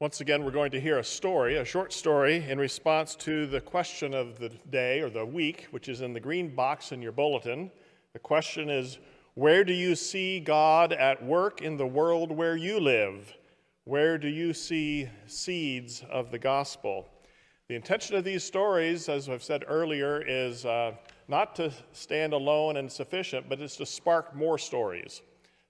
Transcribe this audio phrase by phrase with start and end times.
[0.00, 3.60] Once again, we're going to hear a story, a short story, in response to the
[3.60, 7.10] question of the day or the week, which is in the green box in your
[7.10, 7.68] bulletin.
[8.12, 8.98] The question is
[9.34, 13.36] Where do you see God at work in the world where you live?
[13.86, 17.08] Where do you see seeds of the gospel?
[17.66, 20.92] The intention of these stories, as I've said earlier, is uh,
[21.26, 25.22] not to stand alone and sufficient, but it's to spark more stories.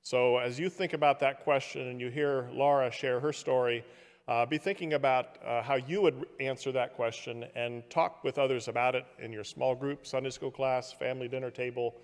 [0.03, 3.87] So as you think about that question and you hear Laura share her story,
[4.29, 8.69] uh, be thinking about uh, how you would answer that question and talk with others
[8.69, 11.95] about it in your small group, Sunday school class, family dinner table,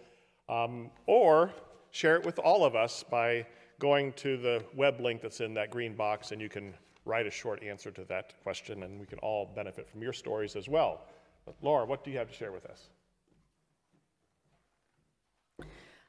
[0.48, 1.52] um, or
[1.90, 3.46] share it with all of us by
[3.78, 6.72] going to the web link that's in that green box and you can
[7.04, 10.56] write a short answer to that question and we can all benefit from your stories
[10.56, 11.02] as well.
[11.44, 12.88] But Laura, what do you have to share with us?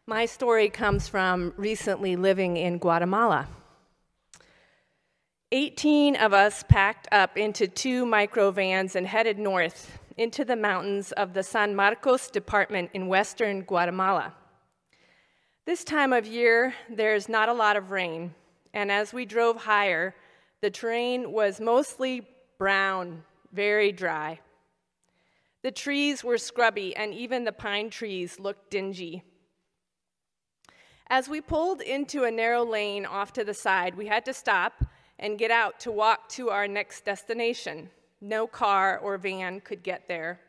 [0.07, 3.49] My story comes from recently living in Guatemala.
[5.55, 11.33] 18 of us packed up into two microvans and headed north into the mountains of
[11.33, 14.33] the San Marcos department in western Guatemala.
[15.65, 18.35] This time of year, there's not a lot of rain,
[18.73, 20.13] and as we drove higher,
[20.59, 22.27] the terrain was mostly
[22.57, 24.41] brown, very dry.
[25.61, 29.23] The trees were scrubby, and even the pine trees looked dingy.
[31.07, 34.83] As we pulled into a narrow lane off to the side, we had to stop
[35.19, 37.89] and get out to walk to our next destination.
[38.21, 40.39] No car or van could get there.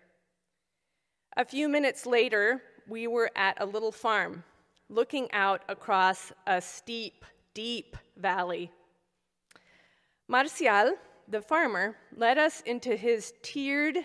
[1.37, 4.43] A few minutes later, we were at a little farm,
[4.89, 8.71] looking out across a steep, deep valley.
[10.29, 10.95] Marcial,
[11.29, 13.99] the farmer, led us into his tiered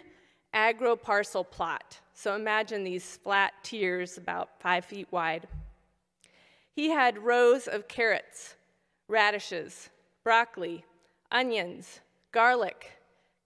[0.54, 2.00] agro parcel plot.
[2.14, 5.48] So imagine these flat tiers about five feet wide.
[6.73, 8.56] He had rows of carrots,
[9.08, 9.89] radishes,
[10.23, 10.86] broccoli,
[11.31, 12.00] onions,
[12.31, 12.91] garlic,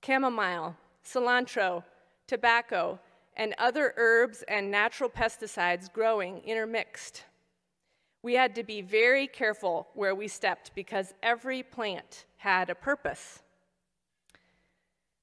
[0.06, 1.84] chamomile, cilantro,
[2.28, 3.00] tobacco,
[3.38, 7.24] and other herbs and natural pesticides growing intermixed.
[8.24, 13.44] We had to be very careful where we stepped because every plant had a purpose.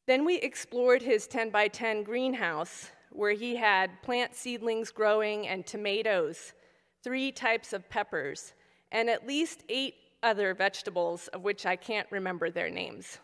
[0.06, 5.66] Then we explored his 10 by 10 greenhouse where he had plant seedlings growing and
[5.66, 6.54] tomatoes,
[7.02, 8.52] three types of peppers,
[8.91, 13.19] and at least eight other vegetables of which I can't remember their names.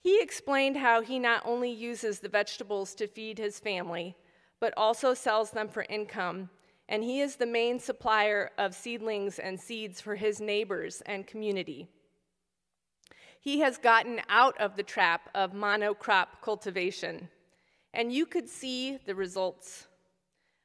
[0.00, 4.16] He explained how he not only uses the vegetables to feed his family,
[4.60, 6.50] but also sells them for income,
[6.88, 11.88] and he is the main supplier of seedlings and seeds for his neighbors and community.
[13.40, 17.28] He has gotten out of the trap of monocrop cultivation,
[17.92, 19.86] and you could see the results.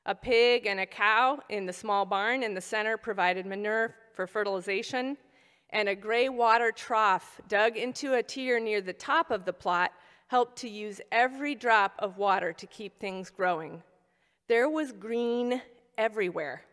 [0.06, 4.28] A pig and a cow in the small barn in the center provided manure for
[4.28, 5.18] fertilization,
[5.70, 9.92] and a gray water trough dug into a tier near the top of the plot
[10.28, 13.84] helped to use every drop of water to keep things growing.
[14.48, 15.62] There was green
[15.98, 16.64] everywhere.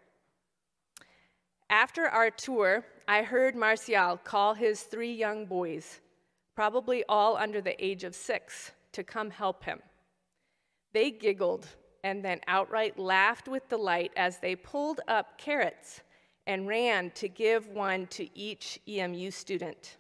[1.68, 6.00] After our tour, I heard Marcial call his three young boys,
[6.54, 9.80] probably all under the age of six, to come help him.
[10.92, 11.66] They giggled
[12.02, 16.02] and then outright laughed with delight as they pulled up carrots
[16.46, 19.96] and ran to give one to each EMU student.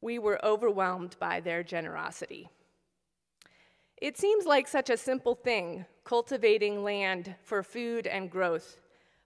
[0.00, 2.48] We were overwhelmed by their generosity.
[3.96, 8.78] It seems like such a simple thing, cultivating land for food and growth,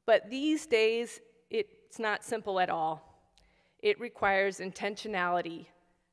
[0.06, 1.20] but these days
[1.50, 3.14] it's not simple at all.
[3.80, 5.66] It requires intentionality,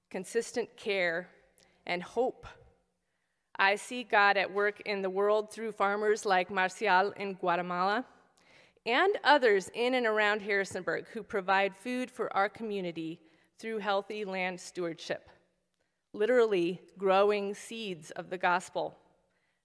[0.09, 1.29] consistent care,
[1.87, 2.45] and hope.
[3.57, 8.05] I see God at work in the world through farmers like Marcial in Guatemala
[8.85, 13.19] and others in and around Harrisonburg who provide food for our community
[13.59, 15.29] through healthy land stewardship,
[16.13, 18.97] literally growing seeds of the gospel.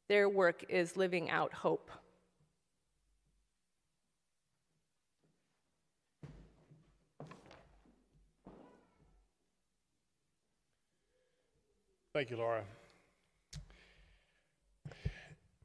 [0.08, 1.90] Their work is living out hope.
[12.12, 12.64] Thank you, Laura.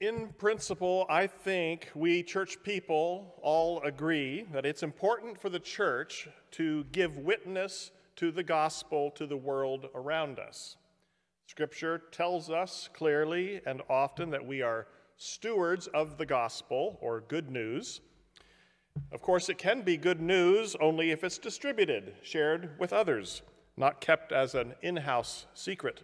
[0.02, 6.28] In principle, I think we church people all agree that it's important for the church
[6.54, 10.76] to give witness to the gospel to the world around us.
[11.46, 14.88] Scripture tells us clearly and often that we are
[15.18, 18.02] stewards of the gospel or good news.
[19.12, 23.44] Of course, it can be good news only if it's distributed, shared with others,
[23.78, 26.02] not kept as an in house secret.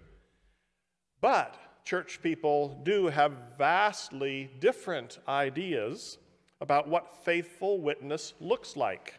[1.19, 1.57] But
[1.87, 6.17] church people do have vastly different ideas
[6.59, 9.13] about what faithful witness looks like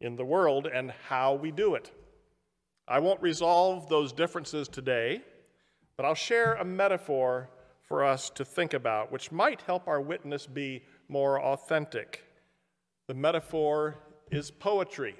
[0.00, 1.90] in the world and how we do it.
[2.88, 5.20] I won't resolve those differences today,
[5.98, 7.50] but I'll share a metaphor
[7.82, 12.24] for us to think about, which might help our witness be more authentic.
[13.08, 13.98] The metaphor
[14.30, 15.16] is poetry.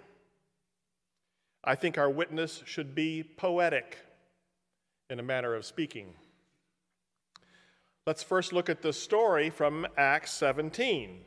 [1.63, 3.99] I think our witness should be poetic
[5.11, 6.15] in a manner of speaking.
[8.06, 11.25] Let's first look at the story from Acts 17.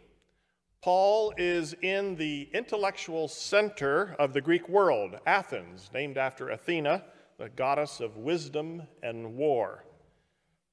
[0.81, 7.03] Paul is in the intellectual center of the Greek world, Athens, named after Athena,
[7.37, 9.83] the goddess of wisdom and war.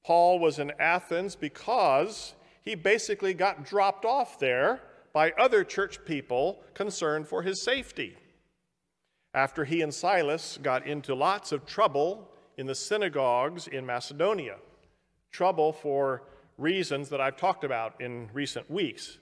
[0.05, 4.83] Paul was in Athens because he basically got dropped off there
[5.13, 8.17] by other church people concerned for his safety.
[9.35, 14.59] After he and Silas got into lots of trouble in the synagogues in Macedonia,
[15.37, 16.23] trouble for
[16.57, 19.19] reasons that I've talked about in recent weeks.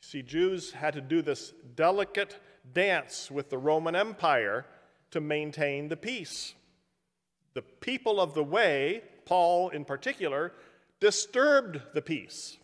[0.00, 2.40] See, Jews had to do this delicate
[2.72, 4.64] dance with the Roman Empire
[5.10, 6.54] to maintain the peace.
[7.52, 10.54] The people of the way, Paul in particular,
[10.98, 12.56] disturbed the peace,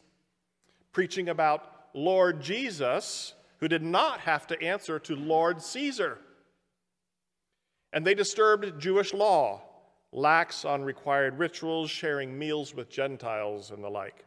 [0.93, 6.17] preaching about Lord Jesus, who did not have to answer to Lord Caesar.
[7.93, 9.66] And they disturbed Jewish law,
[10.17, 14.25] lax on required rituals, sharing meals with Gentiles, and the like.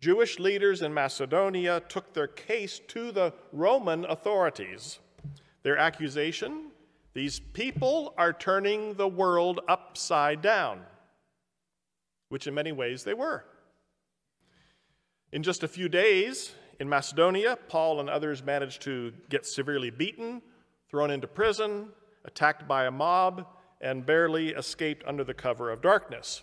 [0.00, 4.98] Jewish leaders in Macedonia took their case to the Roman authorities.
[5.62, 6.72] Their accusation
[7.14, 10.80] these people are turning the world upside down,
[12.28, 13.44] which in many ways they were.
[15.30, 20.42] In just a few days in Macedonia, Paul and others managed to get severely beaten,
[20.90, 21.90] thrown into prison,
[22.24, 23.46] attacked by a mob,
[23.84, 26.42] and barely escaped under the cover of darkness.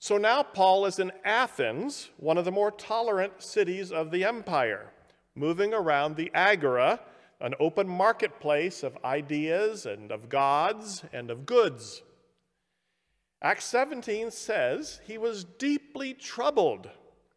[0.00, 4.90] So now Paul is in Athens, one of the more tolerant cities of the empire,
[5.34, 7.00] moving around the agora,
[7.40, 12.02] an open marketplace of ideas and of gods and of goods.
[13.40, 16.90] Acts 17 says he was deeply troubled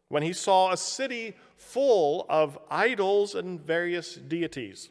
[0.09, 4.89] when he saw a city full of idols and various deities.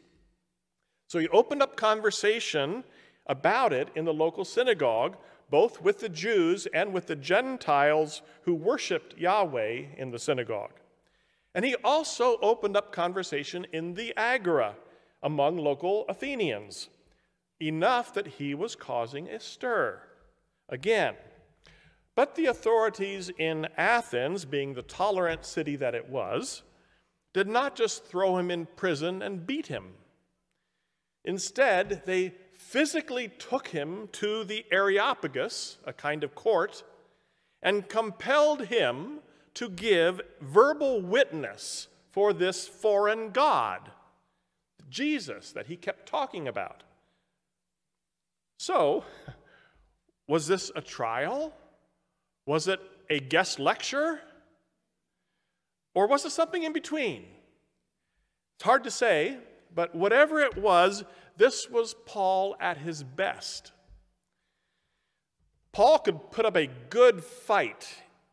[1.07, 2.83] So he opened up conversation
[3.27, 5.17] about it in the local synagogue
[5.49, 10.73] both with the Jews and with the Gentiles who worshiped Yahweh in the synagogue.
[11.55, 14.75] And he also opened up conversation in the agora
[15.23, 16.89] among local Athenians,
[17.61, 20.01] enough that he was causing a stir.
[20.69, 21.15] Again,
[22.15, 26.63] but the authorities in Athens, being the tolerant city that it was,
[27.33, 29.93] did not just throw him in prison and beat him.
[31.23, 36.83] Instead, they physically took him to the Areopagus, a kind of court,
[37.61, 39.19] and compelled him
[39.53, 43.91] to give verbal witness for this foreign God,
[44.89, 46.83] Jesus, that he kept talking about.
[48.59, 49.03] So,
[50.27, 51.53] was this a trial?
[52.45, 54.19] Was it a guest lecture?
[55.93, 57.25] Or was it something in between?
[58.55, 59.37] It's hard to say,
[59.73, 61.03] but whatever it was,
[61.37, 63.71] this was Paul at his best.
[65.71, 67.87] Paul could put up a good fight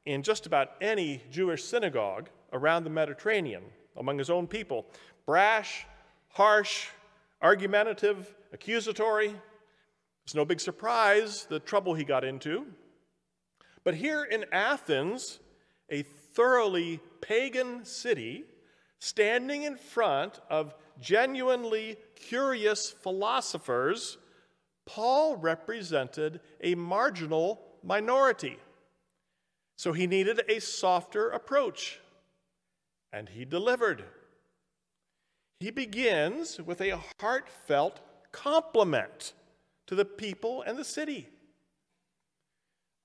[0.06, 3.62] in just about any Jewish synagogue around the Mediterranean
[3.96, 4.86] among his own people.
[5.26, 5.86] Brash,
[6.28, 6.88] harsh,
[7.42, 9.34] argumentative, accusatory.
[10.24, 12.66] It's no big surprise the trouble he got into.
[13.84, 15.40] But here in Athens,
[15.90, 18.44] a thoroughly pagan city,
[18.98, 24.18] standing in front of genuinely curious philosophers,
[24.86, 28.58] Paul represented a marginal minority.
[29.76, 32.00] So he needed a softer approach,
[33.12, 34.04] and he delivered.
[35.60, 38.00] He begins with a heartfelt
[38.32, 39.32] compliment
[39.86, 41.28] to the people and the city.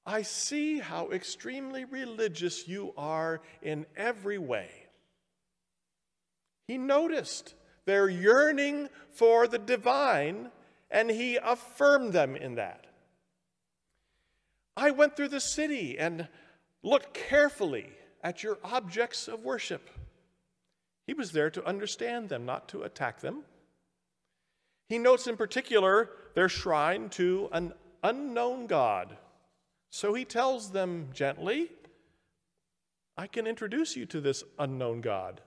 [0.06, 4.70] I see how extremely religious you are in every way.
[6.68, 7.54] He noticed
[7.86, 10.52] their yearning for the divine,
[10.90, 12.86] and he affirmed them in that.
[14.78, 16.28] I went through the city and
[16.84, 17.90] looked carefully
[18.24, 19.90] at your objects of worship.
[21.06, 23.44] He was there to understand them, not to attack them.
[24.88, 29.18] He notes in particular their shrine to an unknown God.
[29.90, 31.72] So he tells them gently,
[33.18, 35.42] I can introduce you to this unknown God.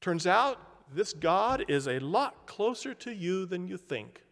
[0.00, 0.58] Turns out
[0.92, 4.22] this God is a lot closer to you than you think.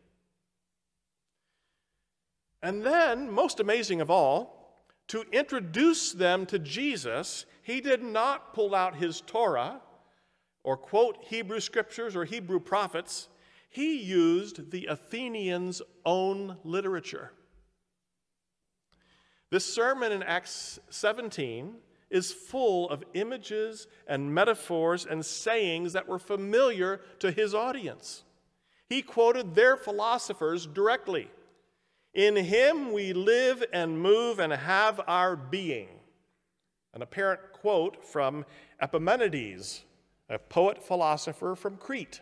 [2.62, 8.74] And then, most amazing of all, to introduce them to Jesus, he did not pull
[8.74, 9.80] out his Torah
[10.62, 13.28] or quote Hebrew scriptures or Hebrew prophets.
[13.68, 17.32] he used the Athenians' own literature.
[19.50, 21.74] This sermon in Acts 17
[22.14, 28.22] is full of images and metaphors and sayings that were familiar to his audience.
[28.88, 31.28] He quoted their philosophers directly.
[32.14, 35.88] In him we live and move and have our being.
[36.92, 38.46] An apparent quote from
[38.80, 39.82] Epimenides,
[40.28, 42.20] a poet philosopher from Crete.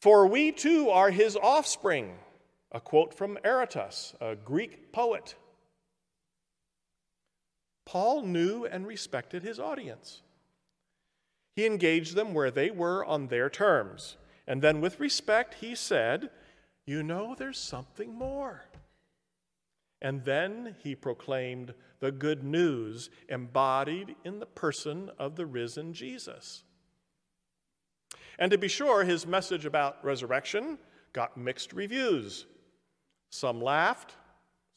[0.00, 2.18] For we too are his offspring,
[2.72, 5.36] a quote from Aratus, a Greek poet.
[7.88, 10.20] Paul knew and respected his audience.
[11.56, 14.18] He engaged them where they were on their terms.
[14.46, 16.28] And then, with respect, he said,
[16.84, 18.64] You know, there's something more.
[20.02, 26.64] And then he proclaimed the good news embodied in the person of the risen Jesus.
[28.38, 30.76] And to be sure, his message about resurrection
[31.14, 32.44] got mixed reviews.
[33.30, 34.14] Some laughed,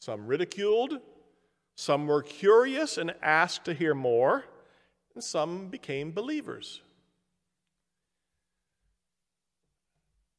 [0.00, 0.98] some ridiculed,
[1.74, 4.44] some were curious and asked to hear more,
[5.14, 6.82] and some became believers.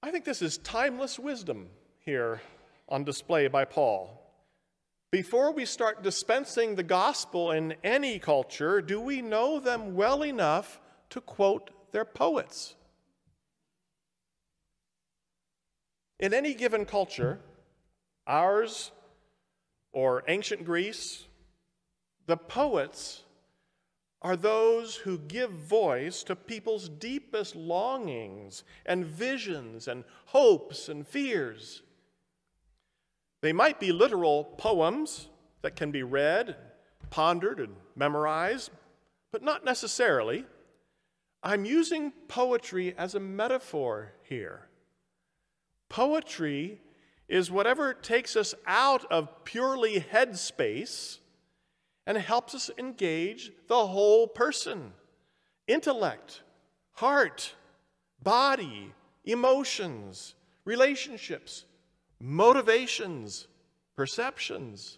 [0.02, 2.42] I think this is timeless wisdom here
[2.90, 4.20] on display by Paul.
[5.12, 10.82] Before we start dispensing the gospel in any culture, do we know them well enough
[11.12, 12.76] to quote their poets?
[16.20, 17.40] In any given culture,
[18.26, 18.92] ours
[19.94, 21.26] or ancient Greece,
[22.26, 23.24] the poets
[24.22, 31.82] are those who give voice to people's deepest longings and visions and hopes and fears.
[33.42, 35.28] They might be literal poems
[35.62, 36.56] that can be read,
[37.10, 38.72] pondered, and memorized,
[39.34, 40.46] but not necessarily.
[41.44, 44.70] I'm using poetry as a metaphor here.
[45.90, 46.80] Poetry
[47.28, 51.20] is whatever takes us out of purely headspace
[52.06, 54.94] and helps us engage the whole person
[55.68, 56.42] intellect,
[56.92, 57.54] heart,
[58.22, 61.66] body, emotions, relationships,
[62.20, 63.48] motivations,
[63.96, 64.98] perceptions.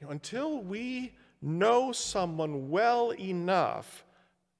[0.00, 4.04] Until we know someone well enough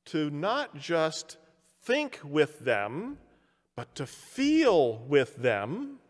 [0.06, 1.37] to not just
[1.82, 3.18] think with them,
[3.78, 6.00] but to feel with them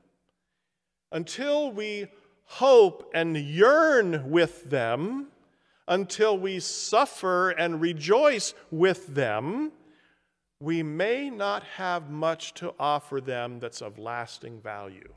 [1.13, 2.07] until we
[2.47, 5.27] hope and yearn with them,
[5.87, 9.71] until we suffer and rejoice with them,
[10.61, 15.13] we may not have much to offer them that's of lasting value.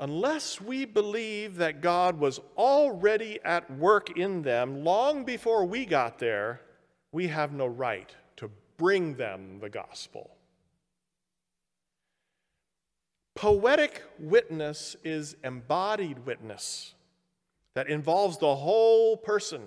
[0.00, 6.18] Unless we believe that God was already at work in them long before we got
[6.18, 6.62] there,
[7.12, 8.12] we have no right
[8.76, 10.30] bring them the gospel.
[13.34, 16.94] Poetic witness is embodied witness
[17.74, 19.62] that involves the whole person.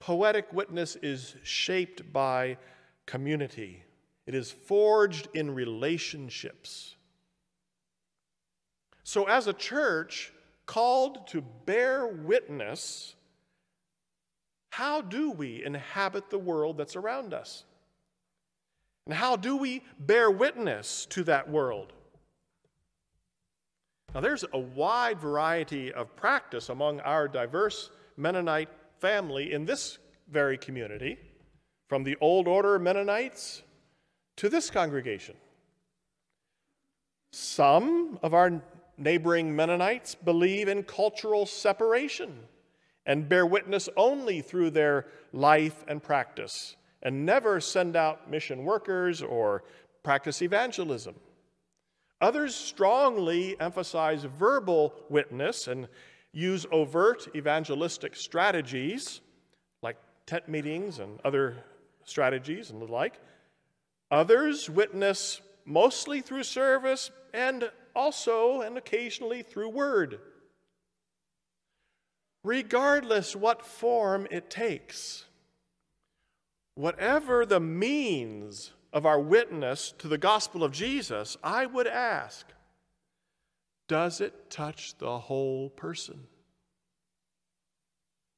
[0.00, 2.58] Poetic witness is shaped by
[3.06, 3.84] community,
[4.26, 6.96] it is forged in relationships.
[9.04, 10.32] So, as a church
[10.66, 13.14] called to bear witness,
[14.76, 17.64] how do we inhabit the world that's around us?
[19.06, 21.94] And how do we bear witness to that world?
[24.14, 28.68] Now, there's a wide variety of practice among our diverse Mennonite
[28.98, 29.96] family in this
[30.30, 31.16] very community,
[31.88, 33.62] from the old order Mennonites
[34.36, 35.36] to this congregation.
[37.32, 38.60] Some of our
[38.98, 42.40] neighboring Mennonites believe in cultural separation
[43.06, 49.22] and bear witness only through their life and practice, and never send out mission workers
[49.22, 49.62] or
[50.02, 51.14] practice evangelism.
[52.20, 55.86] Others strongly emphasize verbal witness and
[56.32, 59.20] use overt evangelistic strategies
[59.82, 59.96] like
[60.26, 61.56] tent meetings and other
[62.04, 63.20] strategies and the like.
[64.10, 70.20] Others witness mostly through service and also and occasionally through word
[72.46, 75.24] regardless what form it takes.
[76.76, 82.46] Whatever the means of our witness to the gospel of Jesus, I would ask
[83.88, 86.26] does it touch the whole person?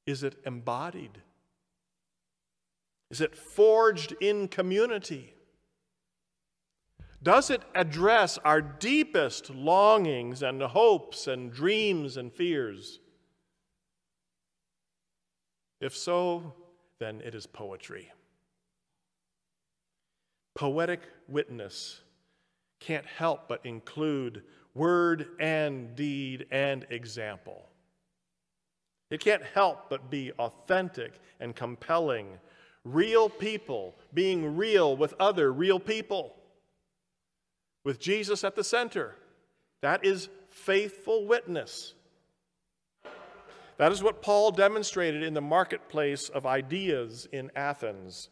[0.05, 1.21] Is it embodied?
[3.09, 5.33] Is it forged in community?
[7.21, 12.99] Does it address our deepest longings and hopes and dreams and fears?
[15.81, 16.53] If so,
[16.99, 18.11] then it is poetry.
[20.55, 22.01] Poetic witness
[22.79, 24.43] can't help but include
[24.73, 27.65] word and deed and example.
[29.09, 32.37] It can't help but be authentic and compelling.
[32.83, 36.35] Real people being real with other real people,
[37.83, 39.15] with Jesus at the center.
[39.81, 41.93] That is faithful witness.
[43.79, 48.27] That is what Paul demonstrated in the marketplace of ideas in Athens.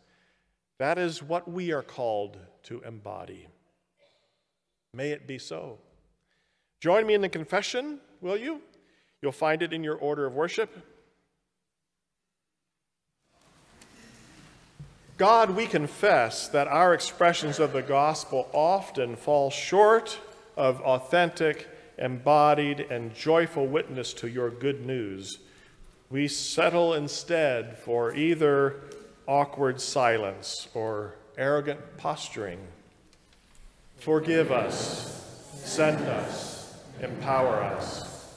[0.78, 3.48] That is what we are called to embody.
[4.94, 5.80] May it be so.
[6.82, 8.62] Join me in the confession, will you?
[9.22, 10.70] You'll find it in your order of worship.
[15.18, 20.20] God, we confess that our expressions of the gospel often fall short
[20.58, 25.40] of authentic embodied and joyful witness to your good news,
[26.10, 28.82] we settle instead for either
[29.28, 32.60] awkward silence or arrogant posturing.
[33.98, 38.34] Forgive us, send us, empower us.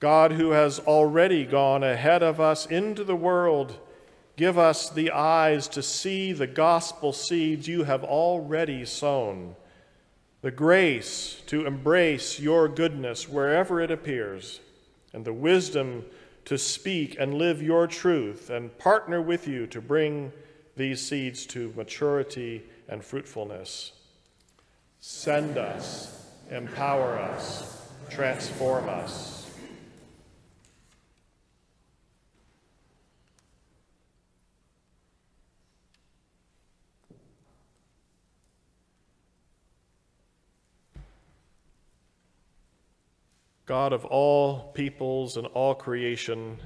[0.00, 3.78] God, who has already gone ahead of us into the world,
[4.36, 9.56] give us the eyes to see the gospel seeds you have already sown
[10.40, 14.60] the grace to embrace your goodness wherever it appears,
[15.12, 16.04] and the wisdom
[16.44, 20.32] to speak and live your truth and partner with you to bring
[20.76, 23.92] these seeds to maturity and fruitfulness.
[25.00, 29.37] Send us, empower us, transform us.
[43.68, 46.58] God of all peoples and all creation,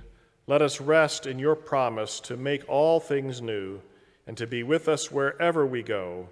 [0.46, 3.80] let us rest in your promise to make all things new
[4.28, 6.28] and to be with us wherever we go.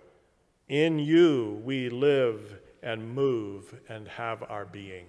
[0.68, 5.06] In you we live and move and have our being.